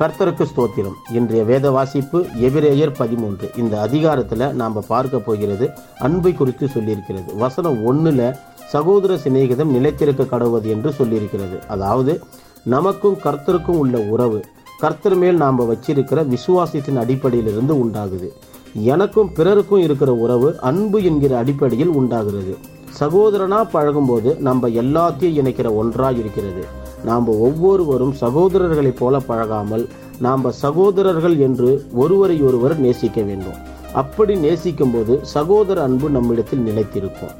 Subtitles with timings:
[0.00, 0.96] கர்த்தருக்கு ஸ்தோத்திரம்.
[1.12, 3.50] இன்றைய வேத வாசிப்பு எபிரேயர் பதிமூன்று.
[3.56, 5.66] இந்த அதிகாரத்தில் நாம் பார்க்க போகிறது
[5.98, 7.28] அன்பை குறித்து சொல்லியிருக்கிறது.
[7.36, 8.34] வசனம் ஒன்றில்
[8.74, 11.56] சகோதர சிநேகிதம் நிலைத்திருக்க கடவுது என்று சொல்லியிருக்கிறது.
[11.66, 12.14] அதாவது
[12.64, 14.44] நமக்கும் கர்த்தருக்கும் உள்ள உறவு
[14.78, 18.28] கர்த்தர் மேல் நாம் வச்சிருக்கிற விசுவாசத்தின் அடிப்படையிலிருந்து உண்டாகுது.
[18.94, 22.56] எனக்கும் பிறருக்கும் இருக்கிற உறவு அன்பு என்கிற அடிப்படையில் உண்டாகிறது.
[23.00, 26.64] சகோதரனா பழகும்போது நம்ம எல்லாத்தையும் இணைக்கிற ஒன்றாக இருக்கிறது
[27.04, 33.74] நாம் ஒவ்வொருவரும் சகோதரர்களைப் போல பழகாமல் நாம் சகோதரர்கள் என்று ஒருவரை ஒருவர் நேசிக்க வேண்டும்.
[33.92, 37.34] அப்படி நேசிக்கும் போது சகோதர அன்பு நம்மிடத்தில் நிலைத்திருக்கும்.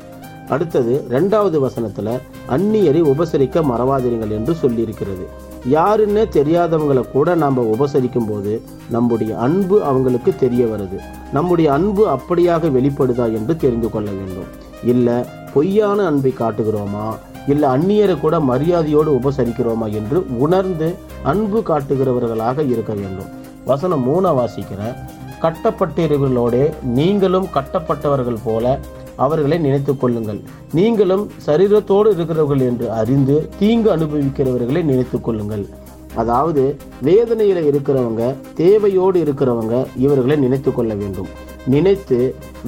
[0.48, 5.26] அடுத்தது ரெண்டாவது வசனத்தில் அந்நியரை உபசரிக்க மறவாதிருங்கள் என்று சொல்லியிருக்கிறது.
[5.70, 11.00] யாருன்னே தெரியாதவங்களை கூட நாம் உபசரிக்கும் போது நம்முடைய அன்பு அவங்களுக்கு தெரிய வருது.
[11.32, 14.64] நம்முடைய அன்பு அப்படியாக வெளிப்படுதா என்று தெரிந்து கொள்ள வேண்டும்.
[14.84, 15.14] இல்லை
[15.54, 17.16] பொய்யான அன்பை காட்டுகிறோமா?
[17.46, 20.88] இல்லை அந்நியரை கூட மரியாதையோடு உபசரிக்கிறோமா என்று உணர்ந்து
[21.22, 23.30] அன்பு காட்டுகிறவர்களாக இருக்க வேண்டும்.
[23.64, 24.96] வசனம் மூண வாசிக்கிறேன்.
[25.42, 26.64] கட்டப்பட்டிருவர்களோடே
[26.98, 28.78] நீங்களும் கட்டப்பட்டவர்கள் போல
[29.16, 30.40] அவர்களை நினைத்து கொள்ளுங்கள்.
[30.72, 35.66] நீங்களும் சரீரத்தோடு இருக்கிறவர்கள் என்று அறிந்து தீங்கு அனுபவிக்கிறவர்களை நினைத்து கொள்ளுங்கள்.
[36.14, 36.62] அதாவது
[37.02, 41.26] வேதனையில் இருக்கிறவங்க தேவையோடு இருக்கிறவங்க இவர்களை நினைத்து கொள்ள வேண்டும்.
[41.74, 42.18] நினைத்து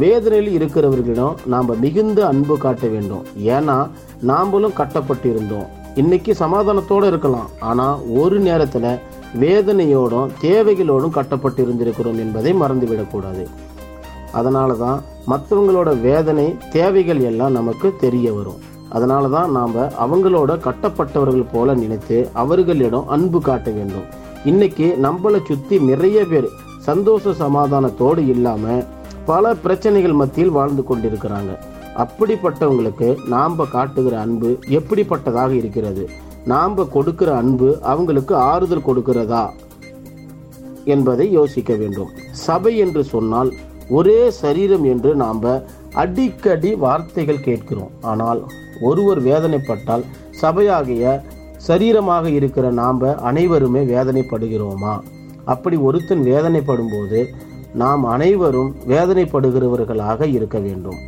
[0.02, 3.26] வேதனையில் இருக்கிறவர்களிடம் நாம் மிகுந்த அன்பு காட்ட வேண்டும்.
[3.56, 3.76] ஏன்னா
[4.30, 5.68] நாம்பளும் கட்டப்பட்டு இருந்தோம்
[6.02, 7.48] இன்னைக்கு சமாதானத்தோடு இருக்கலாம்.
[7.68, 8.90] ஆனால் ஒரு நேரத்தில்
[9.44, 13.44] வேதனையோடும் தேவைகளோடும் கட்டப்பட்டு இருந்திருக்கிறோம் என்பதை மறந்துவிடக்கூடாது.
[14.38, 14.98] அதனால தான்
[15.32, 18.60] மற்றவங்களோட வேதனை தேவைகள் எல்லாம் நமக்கு தெரிய வரும்.
[18.96, 24.06] அதனால தான் நாம் அவங்களோட கட்டப்பட்டவர்கள் போல நினைத்து அவர்களிடம் அன்பு காட்ட வேண்டும்.
[24.50, 26.48] இன்னைக்கு நம்மளை சுற்றி நிறைய பேர்
[26.88, 28.84] சந்தோஷ சமாதானத்தோடு இல்லாமல்
[29.24, 31.52] பல பிரச்சனைகள் மத்தியில் வாழ்ந்து கொண்டிருக்கிறாங்க.
[32.02, 36.04] அப்படிப்பட்டவங்களுக்கு நாம் காட்டுகிற அன்பு எப்படிப்பட்டதாக இருக்கிறது?
[36.44, 39.42] நாம் கொடுக்கிற அன்பு அவங்களுக்கு ஆறுதல் கொடுக்கிறதா?
[40.84, 42.10] என்பதை யோசிக்க வேண்டும்.
[42.30, 43.50] சபை என்று சொன்னால்
[43.88, 45.42] ஒரே சரீரம் என்று நாம்
[45.94, 47.90] அடிக்கடி வார்த்தைகள் கேட்கிறோம்.
[48.00, 48.40] ஆனால்
[48.80, 50.06] ஒருவர் வேதனைப்பட்டால்
[50.40, 51.20] சபையாகிய
[51.68, 54.96] சரீரமாக இருக்கிற நாம் அனைவருமே வேதனைப்படுகிறோமா?
[55.44, 57.28] அப்படி ஒருத்தன் வேதனைப்படும் போது
[57.72, 61.00] நாம் அனைவரும் வேதனைப்படுகிறவர்களாக இருக்க வேண்டும்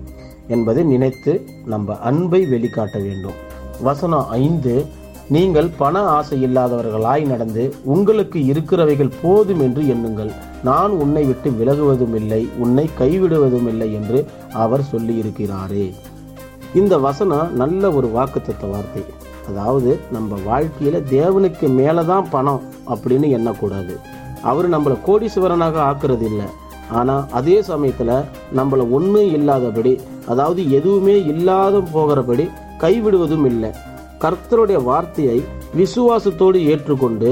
[0.46, 3.38] என்பதை நினைத்து நம்ம அன்பை வெளிக்காட்ட வேண்டும்.
[3.80, 4.86] வசனம் ஐந்து
[5.28, 10.32] நீங்கள் பண ஆசை இல்லாதவர்களாய் நடந்து உங்களுக்கு இருக்கிறவைகள் போதும் என்று எண்ணுங்கள்.
[10.64, 15.92] நான் உன்னை விட்டு விலகுவதும் இல்லை உன்னை கைவிடுவதும் இல்லை என்று அவர் சொல்லியிருக்கிறாரே.
[16.74, 19.04] இந்த வசனம் நல்ல ஒரு வாக்குத்தத்த வார்த்தை.
[19.48, 23.94] அதாவது நம்ம வாழ்க்கையில் தேவனுக்கு மேலே தான் பணம் அப்படின்னு எண்ணக்கூடாது.
[24.50, 26.48] அவர் நம்மளை கோடீஸ்வரனாக ஆக்குறது இல்லை
[26.98, 28.16] ஆனால் அதே சமயத்தில்
[28.58, 29.92] நம்மளை ஒன்றும் இல்லாதபடி
[30.26, 32.46] அதாவது எதுவுமே இல்லாத போகிறபடி
[32.82, 33.70] கைவிடுவதும் இல்லை.
[34.24, 35.38] கர்த்தருடைய வார்த்தையை
[35.76, 37.30] விசுவாசத்தோடு ஏற்றுக்கொண்டு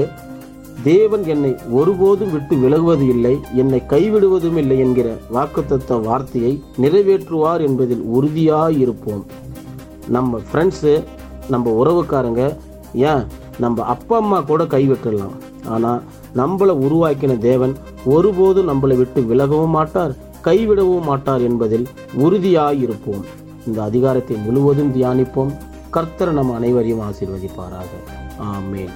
[0.83, 6.53] தேவன் என்னை ஒருபோதும் விட்டு விலகுவது இல்லை என்னை கைவிடுவதும் இல்லை என்கிற வாக்குத்தத்த வார்த்தையை
[6.83, 9.23] நிறைவேற்றுவார் என்பதில் உறுதியாக இருப்போம்
[10.07, 10.93] நம்ம ஃப்ரெண்ட்ஸு
[11.49, 12.43] நம்ம உறவுக்காரங்க
[12.93, 13.23] ஏன்?
[13.59, 16.01] நம்ம அப்பா அம்மா கூட கை வைக்கலாம் ஆனால்
[16.35, 21.87] நம்மளை உருவாக்கின தேவன் ஒருபோதும் நம்மளை விட்டு விலகவும் மாட்டார் கைவிடவும் மாட்டார் என்பதில்
[22.17, 23.23] உறுதியாயிருப்போம்.
[23.67, 25.51] இந்த அதிகாரத்தை முழுவதும் தியானிப்போம்.
[25.89, 27.91] கர்த்தர் நம் அனைவரையும் ஆசீர்வதிப்பாராக.
[28.41, 28.95] ஆமேன்.